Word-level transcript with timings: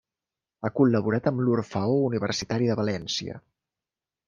Ha 0.61 0.71
col·laborat 0.79 1.29
amb 1.33 1.43
l'Orfeó 1.49 1.99
Universitari 2.07 2.73
de 2.73 2.81
València. 2.83 3.39